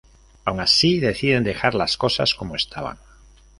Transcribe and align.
Aun 0.45 0.59
así, 0.59 0.99
deciden 0.99 1.43
dejar 1.43 1.75
las 1.75 1.95
cosas 1.95 2.33
como 2.33 2.55
estaban. 2.55 2.97